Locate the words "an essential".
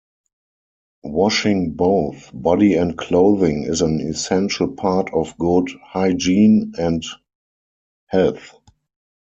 3.83-4.69